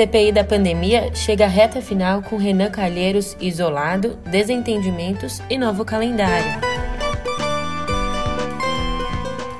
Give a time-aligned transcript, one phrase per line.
[0.00, 6.58] CPI da pandemia chega à reta final com Renan Calheiros isolado, desentendimentos e novo calendário.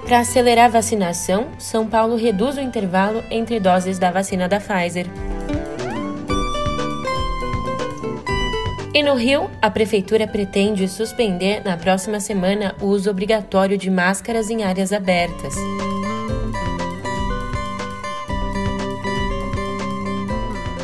[0.06, 5.06] Para acelerar a vacinação, São Paulo reduz o intervalo entre doses da vacina da Pfizer.
[8.94, 14.48] E no Rio, a prefeitura pretende suspender na próxima semana o uso obrigatório de máscaras
[14.48, 15.54] em áreas abertas.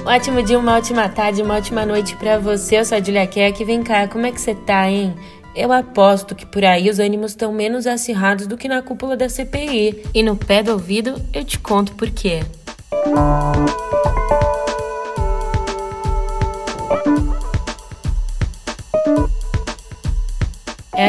[0.07, 2.79] Um ótimo dia, uma ótima tarde, uma ótima noite para você.
[2.79, 3.65] Eu sou a Julia Keck.
[3.65, 5.13] Vem cá, como é que você tá, hein?
[5.53, 9.29] Eu aposto que por aí os ânimos estão menos acirrados do que na cúpula da
[9.29, 10.05] CPI.
[10.15, 12.45] E no pé do ouvido eu te conto por quê.
[12.93, 13.86] É,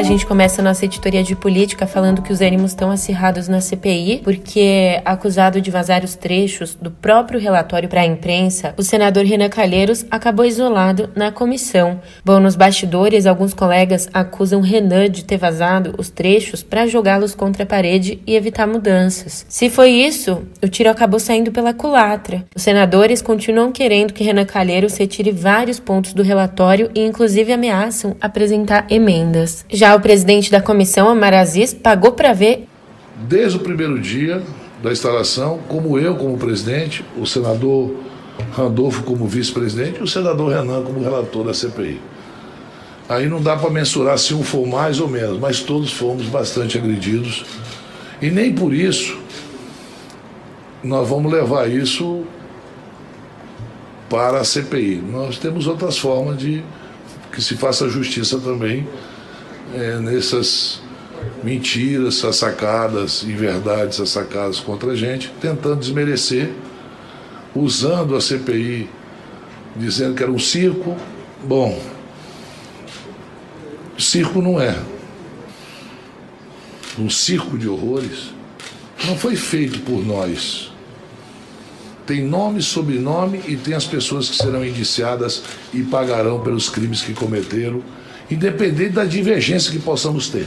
[0.08, 4.22] gente começa a nossa editoria de política falando que os ânimos estão acirrados na CPI,
[4.24, 9.50] porque acusado de vazar os trechos do próprio relatório para a imprensa, o senador Renan
[9.50, 12.00] Calheiros acabou isolado na comissão.
[12.24, 17.64] Bom, nos bastidores, alguns colegas acusam Renan de ter vazado os trechos para jogá-los contra
[17.64, 19.46] a parede e evitar mudanças.
[19.50, 22.46] Se foi isso, o tiro acabou saindo pela culatra.
[22.56, 28.16] Os senadores continuam querendo que Renan Calheiros retire vários pontos do relatório e, inclusive, ameaçam
[28.22, 29.66] apresentar emendas.
[29.70, 32.68] Já o presidente da comissão, Omar Aziz, pagou para ver.
[33.16, 34.42] Desde o primeiro dia
[34.82, 37.96] da instalação, como eu como presidente, o senador
[38.56, 42.00] Randolfo como vice-presidente e o senador Renan como relator da CPI.
[43.10, 46.78] Aí não dá para mensurar se um for mais ou menos, mas todos fomos bastante
[46.78, 47.46] agredidos.
[48.22, 49.18] E nem por isso
[50.84, 52.24] nós vamos levar isso
[54.10, 55.04] para a CPI.
[55.10, 56.64] Nós temos outras formas de
[57.32, 58.88] que se faça justiça também
[59.74, 60.82] é, nessas
[61.44, 66.52] mentiras sacadas, inverdades sacadas contra a gente, tentando desmerecer,
[67.56, 68.90] usando a CPI,
[69.76, 70.96] dizendo que era um circo.
[71.44, 71.80] Bom,
[73.98, 74.78] circo não é.
[76.98, 78.32] Um circo de horrores
[79.06, 80.72] não foi feito por nós.
[82.06, 87.14] Tem nome, sobrenome e tem as pessoas que serão indiciadas e pagarão pelos crimes que
[87.14, 87.84] cometeram
[88.30, 90.46] independente da divergência que possamos ter.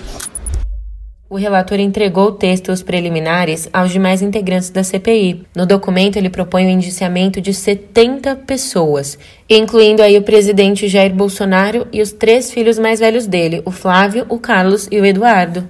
[1.29, 5.47] O relator entregou textos preliminares aos demais integrantes da CPI.
[5.55, 9.17] No documento, ele propõe o indiciamento de 70 pessoas,
[9.49, 14.27] incluindo aí o presidente Jair Bolsonaro e os três filhos mais velhos dele, o Flávio,
[14.29, 15.69] o Carlos e o Eduardo.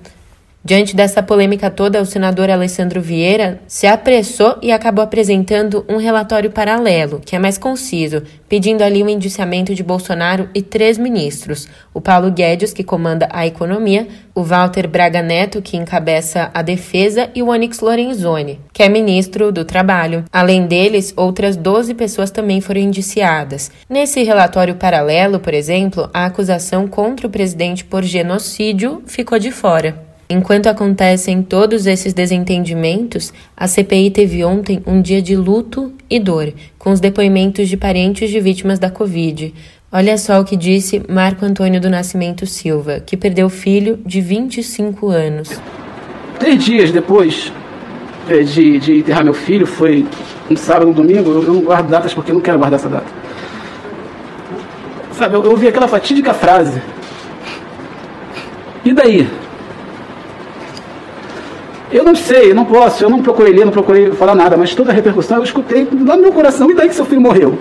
[0.62, 6.50] Diante dessa polêmica toda, o senador Alessandro Vieira se apressou e acabou apresentando um relatório
[6.50, 11.66] paralelo, que é mais conciso, pedindo ali o um indiciamento de Bolsonaro e três ministros:
[11.94, 17.30] o Paulo Guedes, que comanda a economia, o Walter Braga Neto, que encabeça a defesa,
[17.34, 20.26] e o Onyx Lorenzoni, que é ministro do Trabalho.
[20.30, 23.70] Além deles, outras 12 pessoas também foram indiciadas.
[23.88, 30.09] Nesse relatório paralelo, por exemplo, a acusação contra o presidente por genocídio ficou de fora.
[30.32, 36.52] Enquanto acontecem todos esses desentendimentos, a CPI teve ontem um dia de luto e dor,
[36.78, 39.52] com os depoimentos de parentes de vítimas da Covid.
[39.90, 45.08] Olha só o que disse Marco Antônio do Nascimento Silva, que perdeu filho de 25
[45.08, 45.60] anos.
[46.38, 47.52] Três dias depois
[48.28, 50.06] é, de, de enterrar meu filho, foi
[50.48, 53.06] um sábado, um domingo, eu, não guardo datas porque eu não quero guardar essa data.
[55.10, 56.80] Sabe, eu, eu ouvi aquela fatídica frase.
[58.84, 59.39] E daí?
[61.92, 64.74] Eu não sei, eu não posso, eu não procurei ler, não procurei falar nada, mas
[64.74, 67.58] toda a repercussão eu escutei lá no meu coração, e daí que seu filho morreu?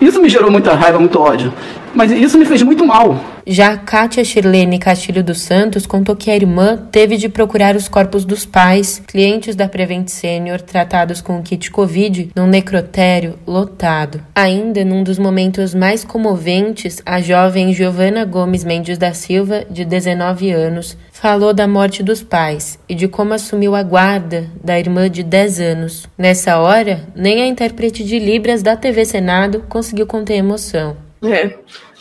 [0.00, 1.52] Isso me gerou muita raiva, muito ódio.
[1.94, 3.18] Mas isso me fez muito mal.
[3.46, 8.24] Já Kátia Shirlene Castilho dos Santos contou que a irmã teve de procurar os corpos
[8.24, 14.22] dos pais, clientes da Prevent Senior, tratados com o kit Covid, num necrotério lotado.
[14.34, 20.52] Ainda num dos momentos mais comoventes, a jovem Giovana Gomes Mendes da Silva, de 19
[20.52, 25.24] anos, falou da morte dos pais e de como assumiu a guarda da irmã de
[25.24, 26.08] 10 anos.
[26.16, 30.96] Nessa hora, nem a intérprete de Libras da TV Senado conseguiu conter emoção.
[31.22, 31.52] É,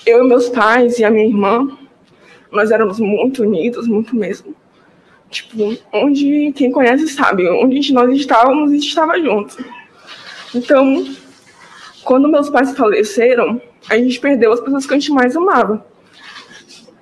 [0.10, 1.68] eu e meus pais e a minha irmã,
[2.52, 4.56] nós éramos muito unidos, muito mesmo.
[5.30, 9.64] Tipo, onde quem conhece sabe, onde nós estávamos, a gente estava junto.
[10.56, 11.06] Então,
[12.04, 15.86] quando meus pais faleceram, a gente perdeu as pessoas que a gente mais amava.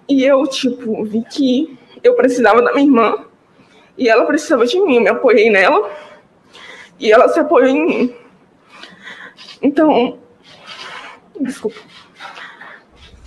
[0.09, 3.25] E eu, tipo, vi que eu precisava da minha irmã
[3.97, 4.95] e ela precisava de mim.
[4.95, 5.89] Eu me apoiei nela
[6.99, 8.15] e ela se apoiou em mim.
[9.61, 10.19] Então,
[11.39, 11.79] desculpa.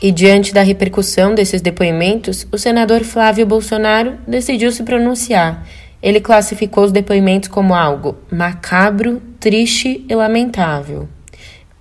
[0.03, 5.67] E diante da repercussão desses depoimentos, o senador Flávio Bolsonaro decidiu se pronunciar.
[6.03, 11.07] Ele classificou os depoimentos como algo macabro, triste e lamentável.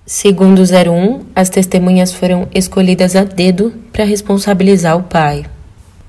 [0.06, 5.46] Segundo o 01, as testemunhas foram escolhidas a dedo para responsabilizar o pai.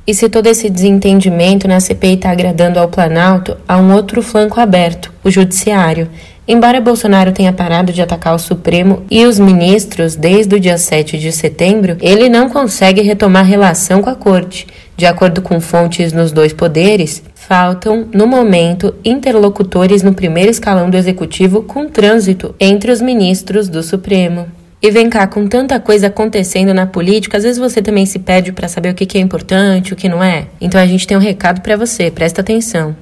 [0.06, 4.58] E se todo esse desentendimento na CPI está agradando ao Planalto, há um outro flanco
[4.58, 6.08] aberto, o Judiciário.
[6.52, 11.16] Embora Bolsonaro tenha parado de atacar o Supremo e os ministros desde o dia 7
[11.16, 14.66] de setembro, ele não consegue retomar relação com a Corte.
[14.96, 20.96] De acordo com fontes nos dois poderes, faltam, no momento, interlocutores no primeiro escalão do
[20.96, 24.48] Executivo com trânsito entre os ministros do Supremo.
[24.82, 28.50] E vem cá, com tanta coisa acontecendo na política, às vezes você também se pede
[28.50, 30.48] para saber o que é importante, o que não é.
[30.60, 32.96] Então a gente tem um recado para você, presta atenção.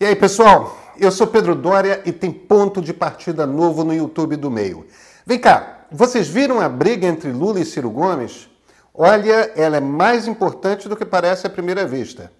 [0.00, 0.79] E aí, pessoal?
[1.00, 4.86] Eu sou Pedro Dória e tem ponto de partida novo no YouTube do Meio.
[5.24, 8.50] Vem cá, vocês viram a briga entre Lula e Ciro Gomes?
[8.92, 12.30] Olha, ela é mais importante do que parece à primeira vista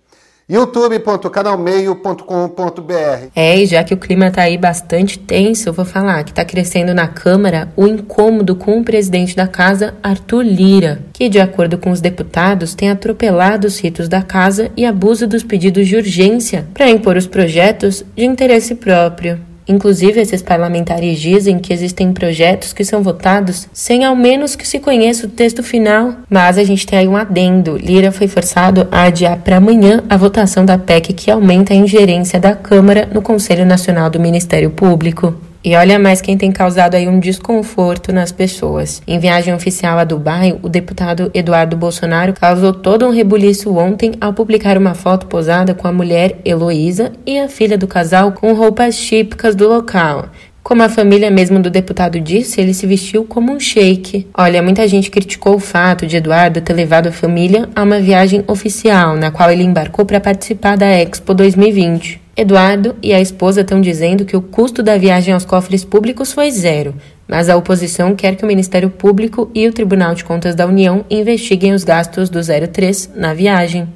[0.50, 3.28] youtube.canalmeio.com.br.
[3.36, 6.44] É, e já que o clima tá aí bastante tenso, eu vou falar que tá
[6.44, 11.78] crescendo na Câmara o incômodo com o presidente da casa, Arthur Lira, que, de acordo
[11.78, 16.66] com os deputados, tem atropelado os ritos da casa e abusa dos pedidos de urgência
[16.74, 19.49] para impor os projetos de interesse próprio.
[19.70, 24.80] Inclusive, esses parlamentares dizem que existem projetos que são votados sem ao menos que se
[24.80, 26.16] conheça o texto final.
[26.28, 27.76] Mas a gente tem aí um adendo.
[27.76, 32.40] Lira foi forçado a adiar para amanhã a votação da PEC que aumenta a ingerência
[32.40, 35.49] da Câmara no Conselho Nacional do Ministério Público.
[35.62, 39.02] E olha mais quem tem causado aí um desconforto nas pessoas.
[39.06, 44.32] Em viagem oficial a Dubai, o deputado Eduardo Bolsonaro causou todo um rebuliço ontem ao
[44.32, 48.96] publicar uma foto posada com a mulher Heloísa e a filha do casal com roupas
[48.96, 50.30] típicas do local.
[50.62, 54.28] Como a família mesmo do deputado disse, ele se vestiu como um sheik.
[54.32, 58.44] Olha, muita gente criticou o fato de Eduardo ter levado a família a uma viagem
[58.46, 62.29] oficial, na qual ele embarcou para participar da Expo 2020.
[62.40, 66.50] Eduardo e a esposa estão dizendo que o custo da viagem aos cofres públicos foi
[66.50, 66.94] zero,
[67.28, 71.04] mas a oposição quer que o Ministério Público e o Tribunal de Contas da União
[71.10, 73.86] investiguem os gastos do 03 na viagem.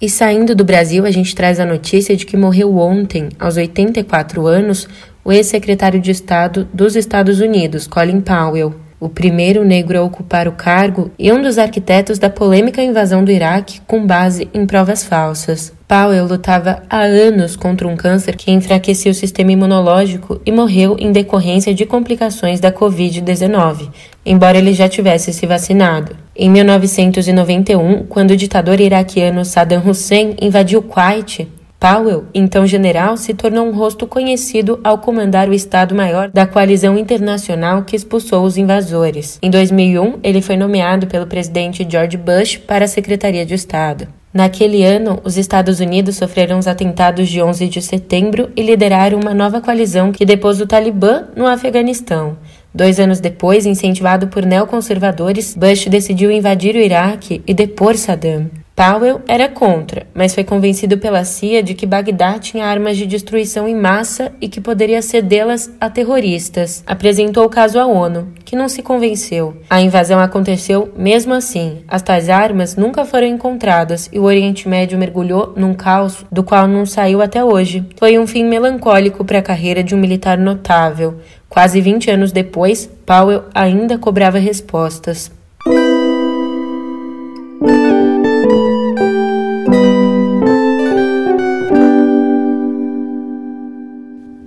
[0.00, 4.46] E saindo do Brasil, a gente traz a notícia de que morreu ontem, aos 84
[4.46, 4.88] anos,
[5.22, 10.52] o ex-secretário de Estado dos Estados Unidos, Colin Powell o primeiro negro a ocupar o
[10.52, 15.72] cargo e um dos arquitetos da polêmica invasão do Iraque com base em provas falsas.
[15.88, 21.10] Powell lutava há anos contra um câncer que enfraquecia o sistema imunológico e morreu em
[21.10, 23.88] decorrência de complicações da Covid-19,
[24.24, 26.14] embora ele já tivesse se vacinado.
[26.36, 31.48] Em 1991, quando o ditador iraquiano Saddam Hussein invadiu Kuwait,
[31.80, 37.84] Powell, então general, se tornou um rosto conhecido ao comandar o Estado-Maior da coalizão internacional
[37.84, 39.38] que expulsou os invasores.
[39.40, 44.06] Em 2001, ele foi nomeado pelo presidente George Bush para a Secretaria de Estado.
[44.32, 49.32] Naquele ano, os Estados Unidos sofreram os atentados de 11 de setembro e lideraram uma
[49.32, 52.36] nova coalizão que depôs o Talibã no Afeganistão.
[52.74, 58.59] Dois anos depois, incentivado por neoconservadores, Bush decidiu invadir o Iraque e depor Saddam.
[58.80, 63.68] Powell era contra, mas foi convencido pela CIA de que Bagdá tinha armas de destruição
[63.68, 66.82] em massa e que poderia cedê-las a terroristas.
[66.86, 69.54] Apresentou o caso à ONU, que não se convenceu.
[69.68, 71.84] A invasão aconteceu mesmo assim.
[71.86, 76.66] As tais armas nunca foram encontradas e o Oriente Médio mergulhou num caos do qual
[76.66, 77.84] não saiu até hoje.
[77.98, 81.20] Foi um fim melancólico para a carreira de um militar notável.
[81.50, 85.30] Quase 20 anos depois, Powell ainda cobrava respostas.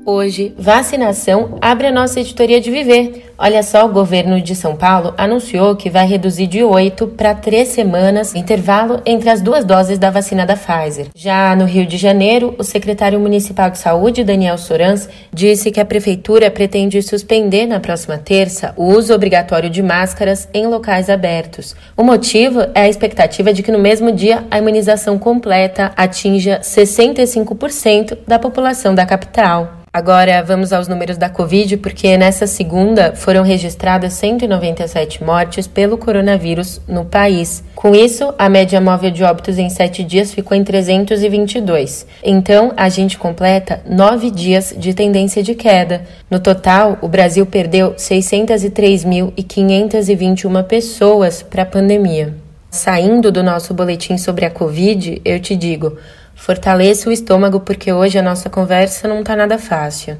[0.05, 3.32] Hoje, vacinação abre a nossa editoria de viver.
[3.45, 7.67] Olha só, o governo de São Paulo anunciou que vai reduzir de oito para três
[7.67, 11.07] semanas o intervalo entre as duas doses da vacina da Pfizer.
[11.13, 15.85] Já no Rio de Janeiro, o secretário municipal de saúde, Daniel Sorans, disse que a
[15.85, 21.75] prefeitura pretende suspender na próxima terça o uso obrigatório de máscaras em locais abertos.
[21.97, 28.19] O motivo é a expectativa de que no mesmo dia a imunização completa atinja 65%
[28.25, 29.83] da população da capital.
[29.95, 36.79] Agora vamos aos números da Covid, porque nessa segunda foram registradas 197 mortes pelo coronavírus
[36.87, 37.63] no país.
[37.73, 42.05] Com isso, a média móvel de óbitos em sete dias ficou em 322.
[42.23, 46.03] Então, a gente completa nove dias de tendência de queda.
[46.29, 52.35] No total, o Brasil perdeu 603.521 pessoas para a pandemia.
[52.69, 55.97] Saindo do nosso boletim sobre a Covid, eu te digo.
[56.35, 60.17] Fortaleça o estômago porque hoje a nossa conversa não tá nada fácil.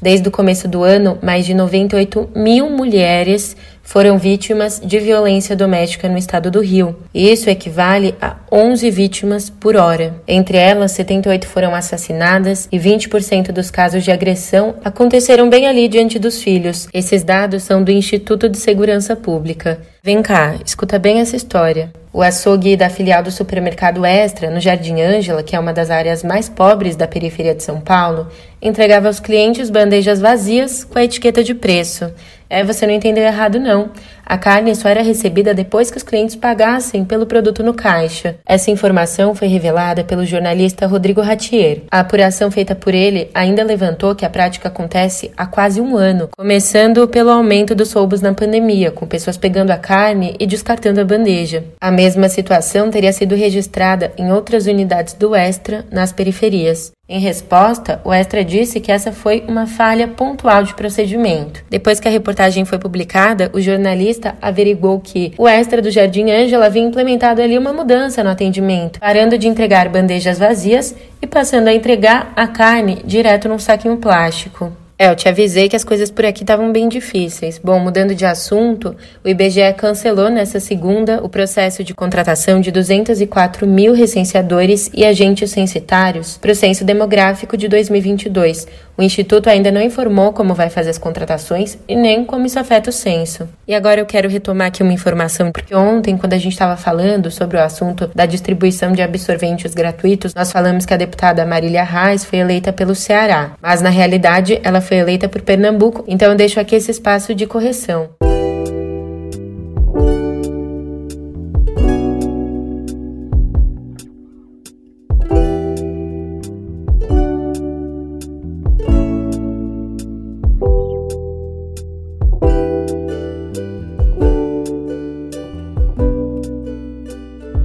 [0.00, 6.08] Desde o começo do ano, mais de 98 mil mulheres foram vítimas de violência doméstica
[6.08, 6.96] no estado do Rio.
[7.14, 10.14] Isso equivale a 11 vítimas por hora.
[10.26, 16.18] Entre elas, 78 foram assassinadas e 20% dos casos de agressão aconteceram bem ali diante
[16.18, 16.88] dos filhos.
[16.92, 19.80] Esses dados são do Instituto de Segurança Pública.
[20.02, 21.90] Vem cá, escuta bem essa história.
[22.16, 26.22] O açougue da filial do supermercado Extra, no Jardim Ângela, que é uma das áreas
[26.22, 28.28] mais pobres da periferia de São Paulo,
[28.62, 32.10] entregava aos clientes bandejas vazias com a etiqueta de preço.
[32.48, 33.90] É, você não entendeu errado, não.
[34.28, 38.34] A carne só era recebida depois que os clientes pagassem pelo produto no caixa.
[38.44, 41.82] Essa informação foi revelada pelo jornalista Rodrigo Ratier.
[41.88, 46.28] A apuração feita por ele ainda levantou que a prática acontece há quase um ano,
[46.36, 51.04] começando pelo aumento dos roubos na pandemia, com pessoas pegando a carne e descartando a
[51.04, 51.62] bandeja.
[51.80, 56.96] A mesma situação teria sido registrada em outras unidades do Extra nas periferias.
[57.08, 61.62] Em resposta, o Extra disse que essa foi uma falha pontual de procedimento.
[61.70, 66.66] Depois que a reportagem foi publicada, o jornalista averigou que o Extra do Jardim Ângela
[66.66, 71.74] havia implementado ali uma mudança no atendimento, parando de entregar bandejas vazias e passando a
[71.74, 74.72] entregar a carne direto num saquinho plástico.
[74.98, 77.60] É, eu te avisei que as coisas por aqui estavam bem difíceis.
[77.62, 83.66] Bom, mudando de assunto, o IBGE cancelou nessa segunda o processo de contratação de 204
[83.66, 88.66] mil recenseadores e agentes censitários para o Censo Demográfico de 2022.
[88.96, 92.88] O Instituto ainda não informou como vai fazer as contratações e nem como isso afeta
[92.88, 93.46] o censo.
[93.68, 97.30] E agora eu quero retomar aqui uma informação, porque ontem, quando a gente estava falando
[97.30, 102.24] sobre o assunto da distribuição de absorventes gratuitos, nós falamos que a deputada Marília Reis
[102.24, 106.60] foi eleita pelo Ceará, mas na realidade ela foi eleita por Pernambuco, então eu deixo
[106.60, 108.08] aqui esse espaço de correção.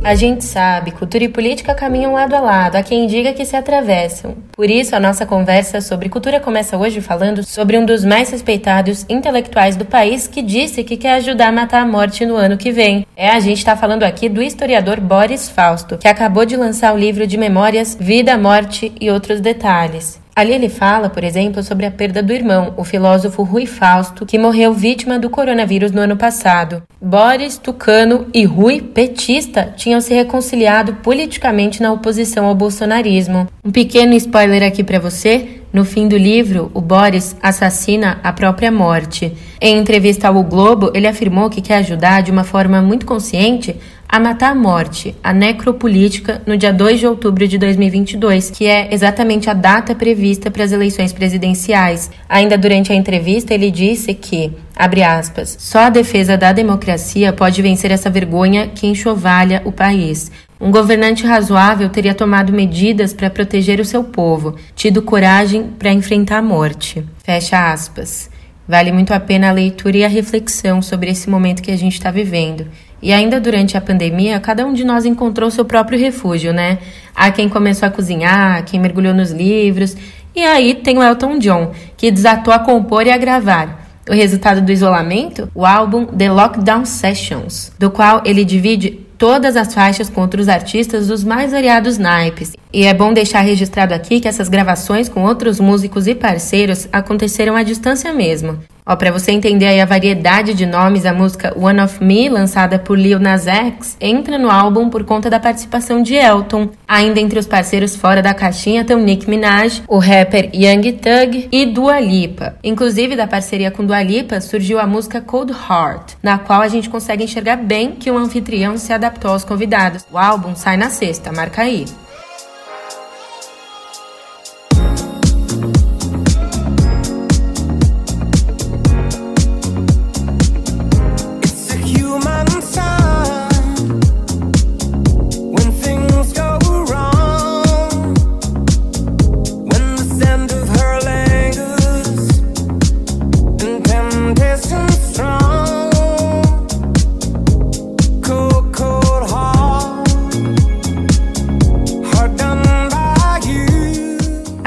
[0.03, 3.55] A gente sabe, cultura e política caminham lado a lado, há quem diga que se
[3.55, 4.35] atravessam.
[4.61, 9.07] Por isso, a nossa conversa sobre cultura começa hoje falando sobre um dos mais respeitados
[9.09, 12.71] intelectuais do país que disse que quer ajudar a matar a morte no ano que
[12.71, 13.03] vem.
[13.17, 16.99] É, a gente está falando aqui do historiador Boris Fausto, que acabou de lançar o
[16.99, 20.20] livro de memórias Vida, Morte e Outros Detalhes.
[20.35, 24.37] Ali ele fala, por exemplo, sobre a perda do irmão, o filósofo Rui Fausto, que
[24.37, 26.83] morreu vítima do coronavírus no ano passado.
[27.01, 33.47] Boris, Tucano e Rui, petista, tinham se reconciliado politicamente na oposição ao bolsonarismo.
[33.63, 38.69] Um pequeno spoiler aqui para você: no fim do livro, o Boris assassina a própria
[38.69, 39.31] morte.
[39.59, 43.77] Em entrevista ao Globo, ele afirmou que quer ajudar de uma forma muito consciente
[44.11, 48.93] a matar a morte, a necropolítica, no dia 2 de outubro de 2022, que é
[48.93, 52.11] exatamente a data prevista para as eleições presidenciais.
[52.27, 57.61] Ainda durante a entrevista, ele disse que, abre aspas, só a defesa da democracia pode
[57.61, 60.29] vencer essa vergonha que enxovalha o país.
[60.61, 66.37] Um governante razoável teria tomado medidas para proteger o seu povo, tido coragem para enfrentar
[66.37, 67.03] a morte.
[67.23, 68.29] Fecha aspas.
[68.67, 71.93] Vale muito a pena a leitura e a reflexão sobre esse momento que a gente
[71.93, 72.67] está vivendo.
[73.01, 76.77] E ainda durante a pandemia, cada um de nós encontrou seu próprio refúgio, né?
[77.15, 79.97] Há quem começou a cozinhar, quem mergulhou nos livros.
[80.35, 83.89] E aí tem o Elton John, que desatou a compor e a gravar.
[84.07, 85.49] O resultado do isolamento?
[85.55, 91.05] O álbum The Lockdown Sessions, do qual ele divide todas as faixas com outros artistas
[91.05, 92.53] dos mais variados naipes.
[92.73, 97.55] E é bom deixar registrado aqui que essas gravações com outros músicos e parceiros aconteceram
[97.55, 98.57] à distância mesmo.
[98.91, 102.77] Ó, para você entender aí a variedade de nomes, a música One of Me, lançada
[102.77, 106.67] por Lil Nas X, entra no álbum por conta da participação de Elton.
[106.85, 111.65] Ainda entre os parceiros fora da caixinha estão Nick Minaj, o rapper Young Thug e
[111.67, 112.55] Dua Lipa.
[112.61, 116.89] Inclusive, da parceria com Dua Lipa surgiu a música Cold Heart, na qual a gente
[116.89, 120.05] consegue enxergar bem que o anfitrião se adaptou aos convidados.
[120.11, 121.85] O álbum sai na sexta, marca aí.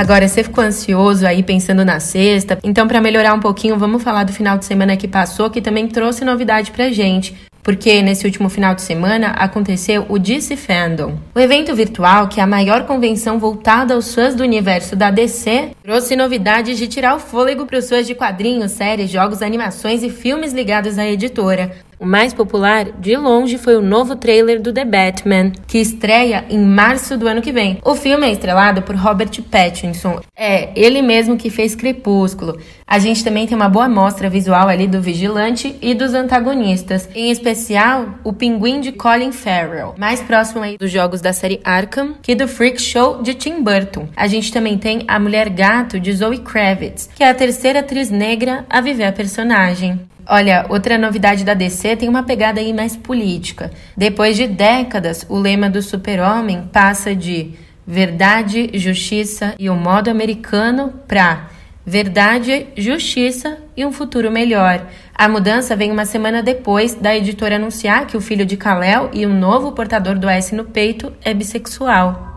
[0.04, 2.58] Agora, você ficou ansioso aí pensando na sexta?
[2.62, 5.88] Então, para melhorar um pouquinho, vamos falar do final de semana que passou, que também
[5.88, 7.34] trouxe novidade pra gente.
[7.62, 11.16] porque nesse último final de semana aconteceu o DC Fandom.
[11.34, 15.70] O evento virtual, que é a maior convenção voltada aos fãs do universo da DC,
[15.82, 20.10] trouxe novidades de tirar o fôlego para os fãs de quadrinhos, séries, jogos, animações e
[20.10, 21.74] filmes ligados à editora.
[21.98, 26.58] O mais popular, de longe, foi o novo trailer do The Batman, que estreia em
[26.58, 27.78] março do ano que vem.
[27.84, 30.20] O filme é estrelado por Robert Pattinson.
[30.36, 32.58] É ele mesmo que fez Crepúsculo.
[32.86, 37.30] A gente também tem uma boa mostra visual ali do vigilante e dos antagonistas, em
[37.30, 42.34] especial o pinguim de Colin Farrell, mais próximo aí dos jogos da série Arkham que
[42.34, 44.08] do Freak Show de Tim Burton.
[44.16, 48.10] A gente também tem a Mulher Gato de Zoe Kravitz, que é a terceira atriz
[48.10, 50.00] negra a viver a personagem.
[50.26, 53.70] Olha, outra novidade da DC tem uma pegada aí mais política.
[53.96, 57.52] Depois de décadas, o lema do super-homem passa de
[57.86, 61.50] verdade, justiça e o modo americano para
[61.86, 64.86] verdade, justiça e um futuro melhor.
[65.14, 69.26] A mudança vem uma semana depois da editora anunciar que o filho de Kal-El e
[69.26, 72.33] o novo portador do S no peito é bissexual.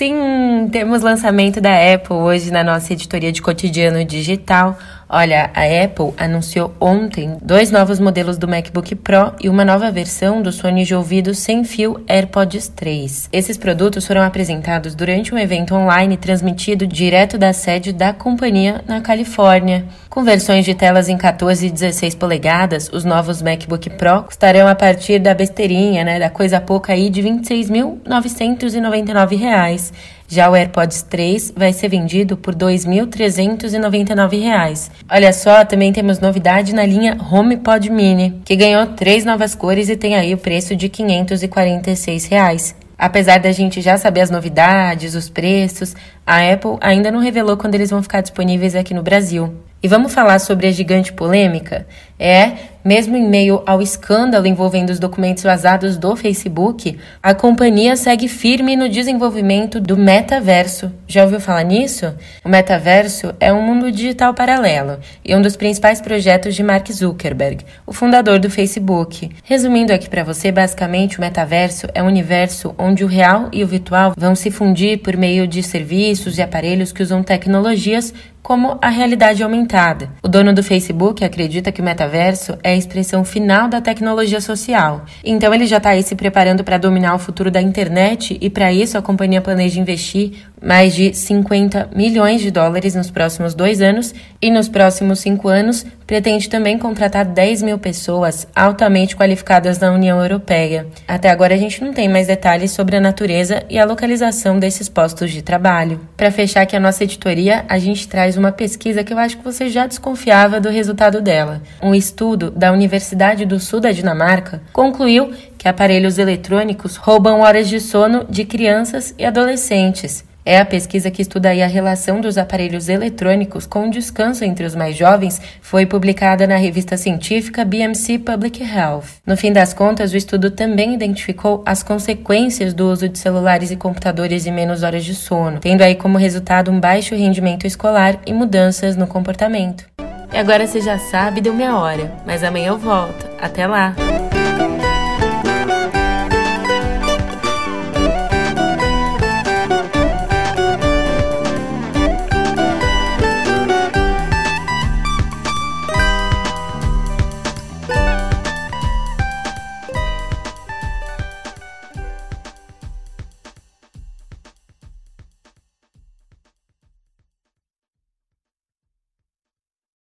[0.00, 4.78] Sim, temos lançamento da Apple hoje na nossa editoria de cotidiano digital.
[5.12, 10.40] Olha, a Apple anunciou ontem dois novos modelos do MacBook Pro e uma nova versão
[10.40, 13.28] do Sony de ouvido sem fio AirPods 3.
[13.32, 19.00] Esses produtos foram apresentados durante um evento online transmitido direto da sede da companhia na
[19.00, 19.84] Califórnia.
[20.08, 24.76] Com versões de telas em 14 e 16 polegadas, os novos MacBook Pro custarão a
[24.76, 29.90] partir da besteirinha, né, da coisa pouca aí de R$ 26.999.
[30.32, 34.88] Já o AirPods 3 vai ser vendido por R$ 2.399.
[35.10, 39.96] Olha só, também temos novidade na linha HomePod Mini, que ganhou três novas cores e
[39.96, 42.76] tem aí o preço de 546 reais.
[42.96, 47.74] Apesar da gente já saber as novidades, os preços, a Apple ainda não revelou quando
[47.74, 49.52] eles vão ficar disponíveis aqui no Brasil.
[49.82, 51.86] E vamos falar sobre a gigante polêmica?
[52.18, 52.52] É,
[52.84, 58.76] mesmo em meio ao escândalo envolvendo os documentos vazados do Facebook, a companhia segue firme
[58.76, 60.92] no desenvolvimento do metaverso.
[61.08, 62.14] Já ouviu falar nisso?
[62.44, 67.64] O metaverso é um mundo digital paralelo e um dos principais projetos de Mark Zuckerberg,
[67.86, 69.30] o fundador do Facebook.
[69.44, 73.66] Resumindo aqui para você, basicamente o metaverso é um universo onde o real e o
[73.66, 78.88] virtual vão se fundir por meio de serviços e aparelhos que usam tecnologias como a
[78.88, 80.10] realidade aumentada.
[80.22, 85.04] O dono do Facebook acredita que o metaverso é a expressão final da tecnologia social.
[85.24, 88.72] Então ele já está aí se preparando para dominar o futuro da internet e para
[88.72, 94.14] isso a companhia planeja investir mais de 50 milhões de dólares nos próximos dois anos
[94.40, 100.20] e nos próximos cinco anos pretende também contratar 10 mil pessoas altamente qualificadas na União
[100.20, 100.88] Europeia.
[101.06, 104.88] Até agora a gente não tem mais detalhes sobre a natureza e a localização desses
[104.88, 106.00] postos de trabalho.
[106.16, 109.44] Para fechar aqui a nossa editoria, a gente traz uma pesquisa que eu acho que
[109.44, 111.62] você já desconfiava do resultado dela.
[111.80, 117.78] Um estudo da Universidade do Sul da Dinamarca concluiu que aparelhos eletrônicos roubam horas de
[117.78, 120.28] sono de crianças e adolescentes.
[120.44, 124.74] É a pesquisa que estuda a relação dos aparelhos eletrônicos com o descanso entre os
[124.74, 129.04] mais jovens foi publicada na revista científica BMC Public Health.
[129.26, 133.76] No fim das contas, o estudo também identificou as consequências do uso de celulares e
[133.76, 138.32] computadores e menos horas de sono, tendo aí como resultado um baixo rendimento escolar e
[138.32, 139.84] mudanças no comportamento.
[140.32, 143.26] E agora você já sabe, deu minha hora, mas amanhã eu volto.
[143.40, 143.94] Até lá!